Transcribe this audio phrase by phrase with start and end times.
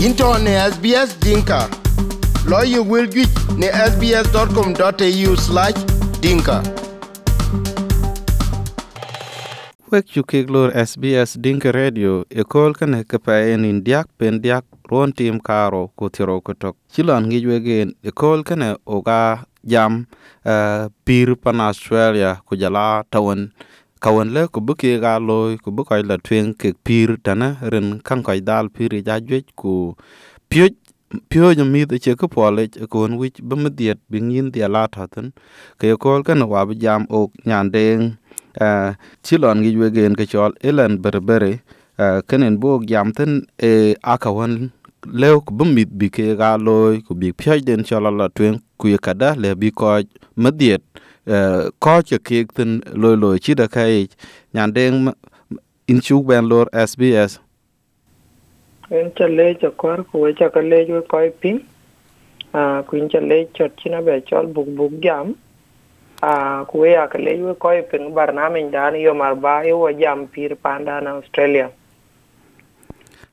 [0.00, 1.68] into ne SBS Dinka.
[2.48, 3.28] Lawyer will get
[3.60, 5.78] ne sbs.com.au slash
[6.22, 6.62] dinka.
[9.90, 15.12] wek cukik lor SBS Dinka Radio e kol kane kepaen in diak pen diak ron
[15.12, 20.06] tim karo kotiro kotok chilon ngi wegen e kol kane oga jam
[20.46, 23.50] uh, pir pan Australia kujala tawan
[24.00, 28.20] kawan le ku buki ga loy ku bukoy la twen ke pir tana ren kan
[28.26, 29.74] koy dal pir ja jwej ku
[30.50, 30.72] pioj
[31.28, 32.62] pio jo mi de che ko pole
[32.92, 35.26] ko wich bemediet bingin dia la taten
[35.78, 38.02] ke kol kan wa jam ok nyandeng
[38.60, 38.90] uh, eh,
[39.24, 43.32] chilon gi wegen ke chol elen berbere uh, eh, kenen bo jamten
[43.70, 43.72] e
[44.14, 44.70] akawan
[45.20, 48.88] lew ku bumit bi ke ga loy ku bi pyoj den chola la twen ku
[48.92, 49.86] ye kada le bi ko
[50.42, 50.82] mediet
[51.26, 54.08] Ờ, có ko che tin lôi lôi chỉ được hay
[54.52, 55.06] nhàn đen
[55.86, 57.38] in chú bên lor SBS
[58.90, 61.58] en cha lê cho kwar ko cho cái lê cho coi pin
[62.52, 62.98] à a ku
[63.28, 65.32] lê cho chỉ nó china cho chol buk giảm.
[66.20, 69.60] À a à cái lê cho coi pin ko nam mình đã nhiều mà ba,
[69.60, 71.66] yêu wa jam pir panda na australia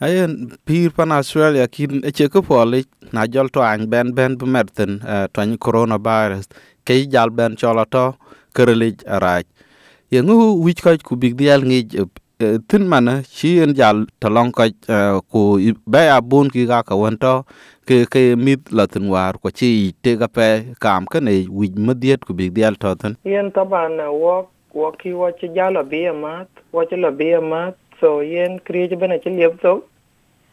[0.00, 5.00] ayen pir pan australia kin eche ko pole na jol to an ben ben bemerten
[5.04, 6.48] uh, e, twan coronavirus.
[6.84, 8.14] Ke jal ben chola to
[8.54, 13.74] kerelig araj e, yengu wich ko ku big dial ngi uh, tin mana chi en
[13.74, 15.40] jal talong ko uh, ku
[15.86, 17.46] be abun ki ga ka wonto
[17.86, 22.26] ke ke mit latin war ko chi te ga pe kam ka ne wich madiet
[22.26, 23.16] ku big dial to tin.
[23.24, 27.78] Yen taban wo wo ki wo chi jalo bi mat wo chi lo bi mat
[28.00, 29.84] so yen kriye bena chi liep so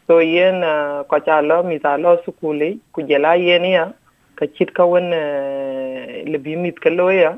[0.06, 3.84] so yen uh, ko cha lo mi ta lo sukuli ku jela yen ya
[4.36, 7.32] ka chit ka wen uh, le bi mit ka lo ya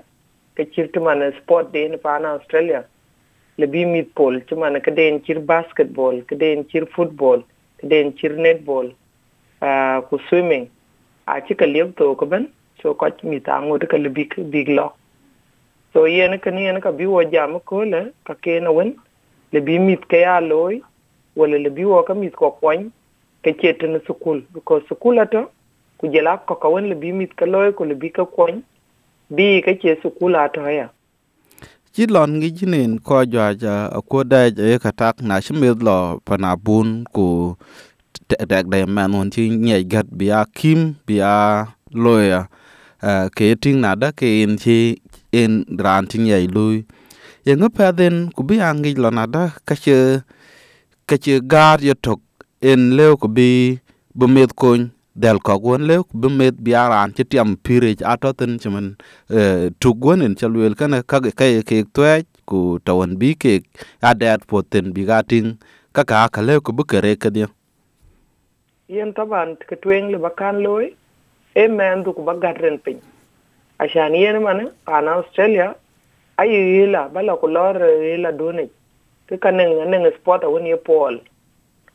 [0.57, 2.85] ka chit man sport de na australia.
[3.59, 7.43] Le bi mit pol ci man ka den chir basketball ka den chir football
[7.81, 8.91] ka den chir netball
[9.63, 10.69] uh, ku swimming.
[11.27, 12.49] A ci ka liep to ko ben
[12.83, 14.93] so ko mi ta ngut ka le bi big lo.
[15.93, 18.97] So yen ka ni yen ka bi wo jam ko le ka ke na wen
[19.55, 20.83] le bi mit ke ya loy,
[21.39, 22.91] wala le bi wo ka mit ko koñ
[23.43, 25.47] ke chet na sukul because sukul ato,
[25.99, 28.59] ku jela ko ka won le bi mit ka loy ko le bi ka koñ
[29.31, 30.89] bi ka ce sukul ato ya.
[31.95, 33.75] Chi lon ngi jinin ko jwa ja,
[34.11, 37.55] ko da je ka tak na shimir lo pana bun ku
[38.29, 41.33] tek da man won chi nye gat bia kim bia
[42.05, 42.41] loya
[43.09, 44.79] eh, ke ting na da ke in chi
[45.31, 46.83] in ran chi nye lui
[47.45, 50.25] ye ngo pa den ku bi angi lo na da, ka che
[51.09, 52.21] ka che gar yo tok
[52.71, 53.77] en leo ku bi
[54.17, 54.81] bu met kon
[55.23, 58.97] del ko gon le be met biaran ci tiam pire ato ten chuman
[59.29, 63.61] e, tu gon en chalwel kana ka ka ke twe ku tawan bi ke
[64.01, 65.49] adat poten bi gating
[65.93, 67.49] ka ka ka le ku bukere ka dia.
[68.89, 70.97] Yen taban ke tweng le bakan loy
[71.55, 72.99] e men du ku bagatren pin
[73.79, 75.75] ashan yen man ana australia
[76.39, 78.69] ayi yila bala ku lor yila done.
[79.29, 81.19] Ke kanen neng sport awon ye pol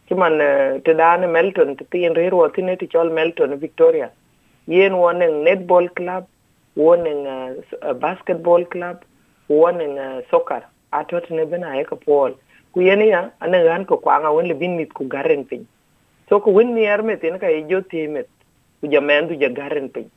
[0.08, 0.38] ci man
[0.84, 4.10] te dan melton te tin rir wo tine ti chol melton victoria.
[4.68, 6.26] Yen wonen netball club
[6.76, 8.98] wonen uh, basketball club
[9.50, 10.64] wonen uh, soccer.
[10.94, 12.34] Atot ne bena ye ka pol
[12.74, 15.66] ku yen ya anen gan ko kwanga won le bin mit ku garen pin
[16.30, 18.30] so ku win ni erme tin ka e jo timet
[18.82, 20.10] ku jamen du ja garen pin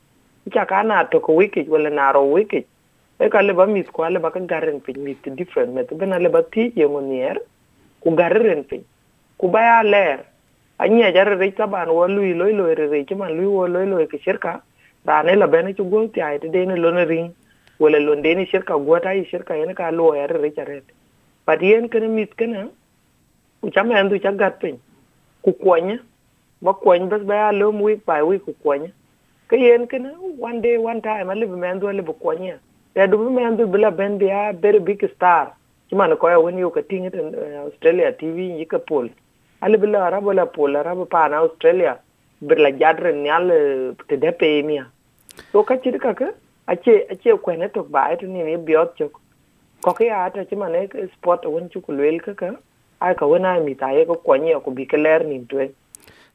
[0.53, 2.65] ka kana to ku wiki wala naro wiki
[3.19, 6.19] e ka le ba mit ko le ba ka garen pin mit different met bena
[6.19, 7.37] le ba ti yengo nier
[8.01, 8.83] ku gareren piny
[9.37, 10.19] ku baya ler
[10.79, 13.67] anya ja re ta ban wo lui loi loi e re re man lui wo
[13.67, 14.61] loi loi e ke shirka
[15.05, 17.31] rane la bene chu gol ti ai te dene lo ne ring.
[17.79, 20.81] Wala lo dene shirka gota yi e shirka yana ka lo ya re cha re
[21.45, 22.69] but yen kene mis kene
[23.61, 24.79] ku chama andu cha gat piny
[25.43, 25.99] ku kwanya,
[26.61, 28.91] ba kwany bas baya lo mu week by week ku kwanya.
[29.49, 32.59] Ka yen kene one day, one time ali be mandu ali be kwanya.
[32.95, 35.53] Ya du be mandu bila ben dia very big star.
[35.89, 37.09] Chima ko ya woni yo ka tinga
[37.65, 39.09] australia tv yi pol
[39.61, 41.97] ale bila arabo la pol arabo pa na australia.
[42.43, 44.85] Birla jadre nyal te de pe mia.
[45.51, 46.31] To ka chiri ka ka
[46.67, 49.19] ache ache kwene to ba ito ni ni biot chok.
[49.81, 52.55] Ko ke ata chima ne sport won chu kulwel ka ka
[53.03, 55.71] ai ka wona mi ta ye ko ko ka ler ni twe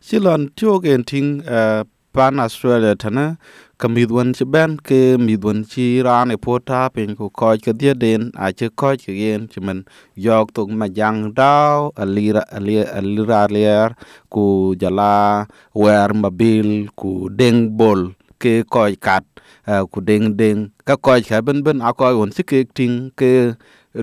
[0.00, 3.36] silon tio gen ting uh, pan australia tana
[3.78, 7.94] ka midwan ci ben ke midwan ci ran e pota pin ku ko ke dia
[7.94, 9.86] den a ci ko ke gen ci men
[10.18, 13.88] yok tung ma jang daw alira alira alira ler
[14.34, 15.46] ku jala
[15.78, 19.22] wer mabil ku deng bol ke ko kat
[19.94, 23.54] ku deng deng ka ko ka ben ben a ko won ci ke ting ke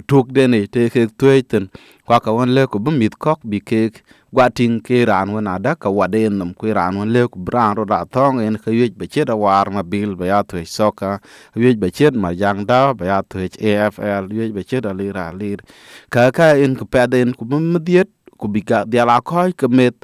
[0.07, 1.69] tuk deni te ke tueten
[2.06, 3.89] kwa ka won le ku bi mit kok bi ke
[4.36, 7.75] gwa ting ke ran won ada, ka waden nam ku ran won le ku bran
[7.77, 11.19] ro da tong en ka yej be chet war ma bil be ya tu soka
[11.56, 15.31] yej be chet ma yang da be ya tu afl yej be chet ali ra
[15.31, 15.63] lir.
[16.09, 19.47] Ka ka en ku pe den ku mi diet, ku bi ka dia la ko
[19.56, 19.95] ke met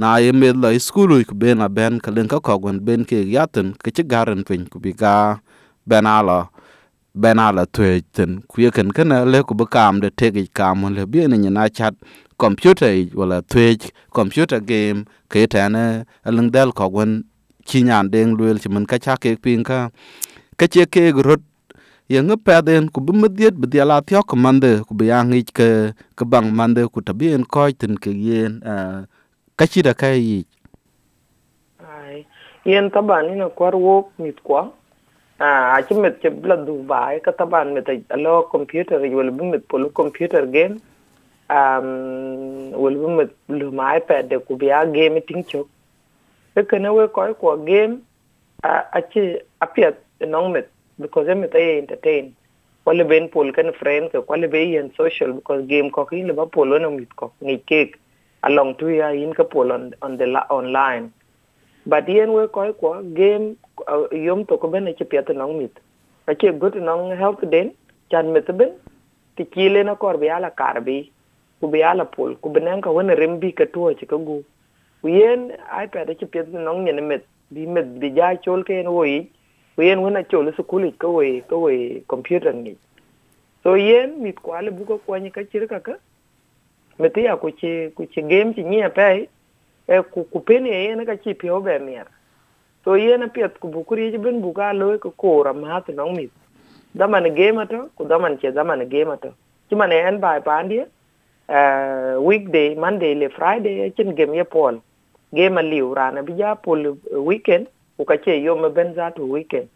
[0.00, 3.04] na ye met la skulu ku ben a ben, ka len ka ko gon ben
[3.04, 5.36] ke yaten ke che garan pin ku bi cả
[5.86, 6.48] ben ala
[7.22, 11.26] ben ala tuệ tin kuya kan kana le ku bakam de tege kam le bi
[11.28, 11.94] ne na chat
[12.38, 13.76] computer wala tuệ
[14.18, 15.04] computer game.
[15.30, 17.12] Ke ta na alung dal ko gon
[17.66, 19.90] chi nyan deng luel chi man ka cha ke pin ka
[20.58, 21.42] ka che ke grot
[22.12, 25.06] ye nga pa den ku bi mediet bi dia la thyo ko mande ku bi
[25.12, 25.70] yang ich ke
[26.18, 28.52] ke bang mande ku ta bi en ko tin ke yen
[29.58, 30.40] ka chi da kai yi
[31.88, 32.26] ai
[32.64, 34.62] yen taban ina kwar wok mit kwa
[35.38, 39.68] a ci met ci bla du bai ka taban met alo computer wala bu met
[39.68, 40.80] polo computer game.
[41.50, 45.66] Um wala bu met lu ma ipad de ku biya game ting chok
[46.56, 48.00] e kana we ko ko game
[48.64, 50.68] a a ci apiat nong met
[50.98, 52.32] because em tay entertain.
[52.86, 56.46] Wala ben pol kan friend ko wala be yen social because game ko kin ba
[56.46, 57.98] polo no mit ko ni cake
[58.42, 61.12] along to ya in ka pol on, on the online.
[61.84, 63.56] But yen we ko ko game
[64.12, 65.78] yom to ko bene ci pete nong mit.
[66.26, 67.72] A ci gut nong help den,
[68.10, 68.72] chan mit ben,
[69.36, 71.10] ti kile na kor bi ala kar bi,
[71.60, 74.42] ku bi ala pol, ku benen ka wona rembi ka to ci ka gu.
[75.02, 75.52] Ku yen
[75.92, 79.30] pete ci pete nong ne mit bi mit bi ja chol ke en wo yi
[79.76, 82.76] ku yen wona chol su kuli ka we ka we computer ni.
[83.62, 85.94] So yen, mit ko ale bu ko ko ni ka chir ka ka
[86.98, 89.28] meti ya ku ci ku ci game ci ni pe
[89.86, 92.06] e ku ku pene yen ka ci pio be mier
[92.86, 96.30] so yen piet ku bukuri ji ben buka lo ko kora ma to nong mit.
[96.96, 99.34] Daman game to ku daman che daman game to
[99.68, 100.86] ci man e en bai pandie
[101.48, 104.78] uh, weekday monday le friday e chin game ye pol
[105.34, 107.66] game liu rana bi ja pol eh, weekend
[107.96, 109.68] ku ka che yo me ben za to weekend.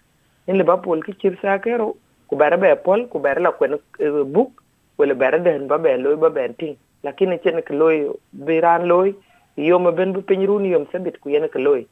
[0.46, 1.96] In le ba pol ki chir sa kero
[2.28, 4.62] ku bare be pol ku bare la kwen uh, book
[4.98, 6.76] wala bare den ba be lo ba ben ting.
[7.02, 8.06] Lakini chen ke loy
[8.46, 9.14] biran loy
[9.56, 11.82] yo me ben bu penyru ni yom sabit ku yen ke loy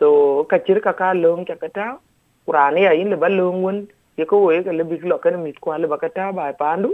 [0.00, 0.08] so,
[0.50, 1.86] ka chir ka ka long ka kata
[2.46, 3.78] kurani ya in le ba long won
[4.18, 6.90] ye ko we ka le big lo kan mit kwa le ba kata ba pandu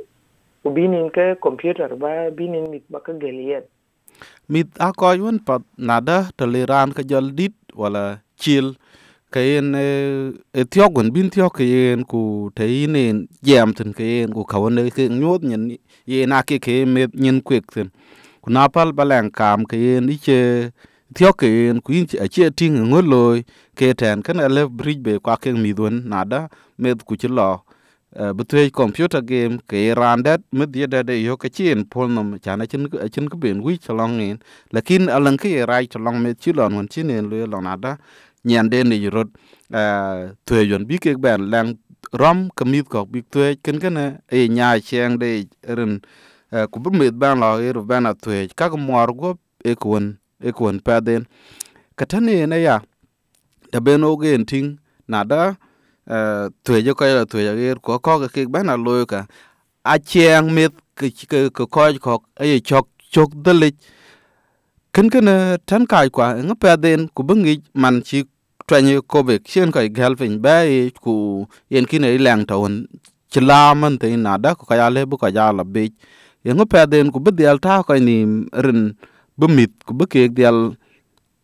[0.66, 3.64] u binin ke computer ba binin mit ba ka gelien
[4.48, 6.46] mit a ko yun pa nada to
[6.94, 8.76] ka jol dit, wala chil,
[9.32, 9.86] ka yen e,
[10.54, 13.06] e thiogun bin thio ka yen, ku te yin e
[13.42, 16.86] jam tin ka yen, ku ka won e ke nyot nyen, ye na ke ke
[16.86, 17.90] me nyen kwek tin.
[18.42, 20.70] Ku na pal balang kam ka yen iche
[21.14, 23.44] thio ka yen ku yin a che ting ngoloy
[23.74, 26.48] ke ten kan ale bridge be kwa ke mi don nada
[26.78, 27.62] med ku chi lo.
[28.16, 32.88] Betwe computer game ke randet med ye de yo ka chin pol nom chana chin
[33.12, 34.38] chin ka ben wi chalong in
[34.72, 37.98] lakin alang ke rai chalong med chi lon won chin en le lo nada,
[38.44, 39.28] nyan de ni rot.
[40.46, 41.76] Twe yon bi ke ben lang
[42.12, 46.00] rom kamit ko bi twe ken ken e nya cheng de ren.
[46.70, 49.36] Ku bu met ban lo e ban a twe ka ko mor go
[50.40, 51.24] e kon e kon
[51.96, 52.80] katane na ya,
[53.72, 54.78] da beno gen ting
[55.08, 55.56] nada
[56.06, 59.26] tuwe tweje ko tuwe tweje ger, ko ko ke bana loyka
[59.84, 63.76] a chiang mit, ke ke ko ko ko ay e chok chok dalich
[64.92, 65.28] kin ken
[65.66, 68.24] tan kai kwa e nga paden ku bungi man chi
[68.66, 72.86] twanyi ko be chen kai galvin ba e, ku yen kin ai lang tawon
[73.32, 75.90] chila man te na da ko ya le bu ko ya la be.
[76.46, 78.94] Nga paden ku bedial ta ko ni rin
[79.38, 80.76] bu mit ku bu ke dial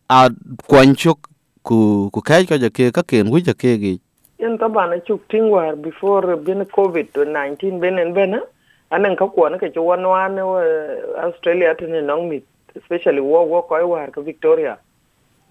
[0.09, 0.29] a
[0.67, 1.29] kwan chok
[1.63, 3.99] ku ku kai ka ja ke ka ken wi ja ke gi.
[4.39, 8.41] Yan ta bana chuk ting war before bin covid 19 ben en bena
[8.91, 10.39] anan ka kuwa ka ci wan wan
[11.25, 12.43] australia tene nong mit
[12.75, 14.77] especially wo wo ko war ka victoria.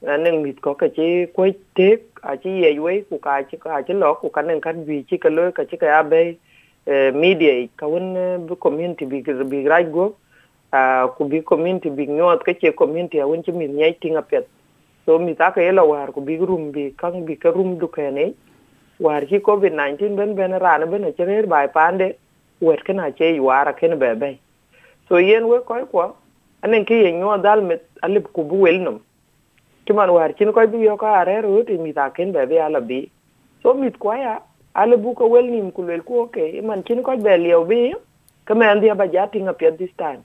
[0.03, 3.83] Anan mit ko ka chi ko te a chi ye we ku ka chi ka
[3.87, 6.39] chi lo ku kanen kan bi chi ka lo ka chi ka ya be
[7.15, 10.15] media ka won bu community bi bi right go
[10.73, 14.49] ku bi community bi nyot ke che community a won mi nyai tinga pet.
[15.05, 18.11] So mi ta ke la war ku room bi kang bi ka rum du ke
[18.11, 18.35] ne.
[18.99, 22.17] War ki covid 19 ben ben rana ben che cherer bai pande
[22.61, 24.41] wet na che yuara ken be be.
[25.09, 26.17] So yen we koy ko
[26.63, 29.01] anen ke ye nyot dal met alib ku wel num
[29.85, 32.59] ki man war kin koy bi yo ka are ro ti mi ta ken be
[32.59, 33.11] ala bi.
[33.63, 34.41] So mit ko ya
[34.75, 37.93] ale bu ko wel nim ku wel ku okay man kin koy be liyo bi
[38.47, 40.25] ka men dia ba jati nga this time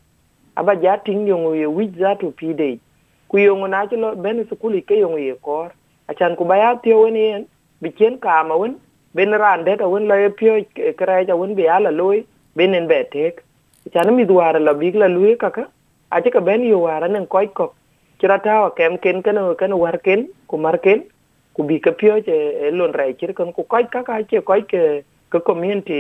[0.60, 2.80] aba jati ngo ye wij za to pi de
[3.30, 5.72] ku yo na chi lo ben sukuli ke yo ye kor.
[6.10, 7.48] Achan ku ba ya tio wen yen
[7.82, 8.76] bi chen ka ma wen
[9.16, 10.54] ben ran det awun la pyo
[11.00, 12.26] kra ja wun be ala loy
[12.58, 13.44] ben en be tek.
[13.94, 15.68] Chan mi duara la big la kaka
[16.12, 17.76] aje ka ben yo wara nen koy kok
[18.20, 21.04] kira tawa kem ken kan kan war ken ku mar ken
[21.56, 23.14] ku bi ka pyo je lon rai
[23.56, 26.00] ku koy kaka che koy ke community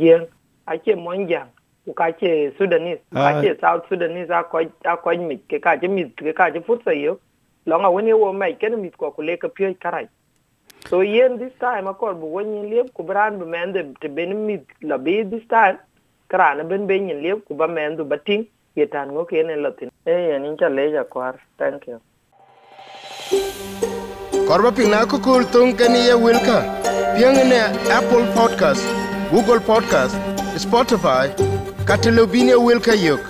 [0.00, 0.26] jeng
[0.66, 1.48] ache monjang
[1.96, 3.02] ka che sudanese.
[3.12, 6.50] Ka che south sudanese a koy a koy mi ke ka che mi ke ka
[6.50, 7.18] che fursa yo
[7.66, 10.08] longa woni wo mai ken mi ko ku le ka pyo karai
[10.88, 14.58] so yen this time akor bu woni liep ku bran bu mende te ben mi
[14.82, 15.78] la bi this time
[16.28, 18.46] krana ben ben yin liep ku ba mendu bating
[18.76, 19.90] yetan ngo ke ne latin.
[20.06, 21.34] E yen in cha leja kwar.
[21.58, 22.00] Thank you.
[24.46, 26.58] Korba pina ko kul tung kani ye wilka.
[27.16, 27.60] Piang ne
[27.92, 28.84] apple podcast
[29.30, 30.16] google podcast
[30.56, 31.28] spotify
[31.84, 33.20] ka wilka welka yok